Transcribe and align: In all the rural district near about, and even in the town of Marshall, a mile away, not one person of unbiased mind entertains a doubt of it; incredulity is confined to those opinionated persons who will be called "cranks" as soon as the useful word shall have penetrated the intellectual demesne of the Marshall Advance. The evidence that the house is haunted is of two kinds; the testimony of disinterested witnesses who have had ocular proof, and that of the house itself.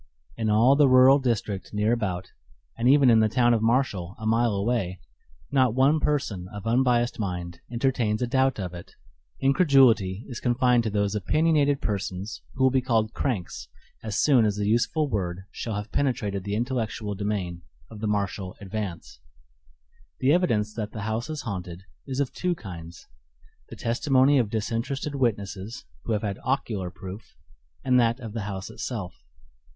In 0.35 0.49
all 0.49 0.75
the 0.75 0.89
rural 0.89 1.19
district 1.19 1.75
near 1.75 1.93
about, 1.93 2.31
and 2.75 2.89
even 2.89 3.11
in 3.11 3.19
the 3.19 3.29
town 3.29 3.53
of 3.53 3.61
Marshall, 3.61 4.15
a 4.17 4.25
mile 4.25 4.53
away, 4.55 4.99
not 5.51 5.75
one 5.75 5.99
person 5.99 6.47
of 6.47 6.65
unbiased 6.65 7.19
mind 7.19 7.61
entertains 7.71 8.19
a 8.19 8.25
doubt 8.25 8.59
of 8.59 8.73
it; 8.73 8.95
incredulity 9.41 10.25
is 10.27 10.39
confined 10.39 10.81
to 10.85 10.89
those 10.89 11.13
opinionated 11.13 11.81
persons 11.83 12.41
who 12.55 12.63
will 12.63 12.71
be 12.71 12.81
called 12.81 13.13
"cranks" 13.13 13.67
as 14.01 14.17
soon 14.19 14.43
as 14.43 14.55
the 14.55 14.65
useful 14.65 15.07
word 15.07 15.43
shall 15.51 15.75
have 15.75 15.91
penetrated 15.91 16.43
the 16.45 16.55
intellectual 16.55 17.13
demesne 17.15 17.61
of 17.91 17.99
the 17.99 18.07
Marshall 18.07 18.55
Advance. 18.59 19.19
The 20.19 20.33
evidence 20.33 20.73
that 20.73 20.93
the 20.93 21.01
house 21.03 21.29
is 21.29 21.43
haunted 21.43 21.83
is 22.07 22.19
of 22.19 22.33
two 22.33 22.55
kinds; 22.55 23.05
the 23.69 23.75
testimony 23.75 24.39
of 24.39 24.49
disinterested 24.49 25.13
witnesses 25.13 25.85
who 26.05 26.13
have 26.13 26.23
had 26.23 26.39
ocular 26.43 26.89
proof, 26.89 27.35
and 27.83 27.99
that 27.99 28.19
of 28.19 28.33
the 28.33 28.41
house 28.49 28.71
itself. 28.71 29.15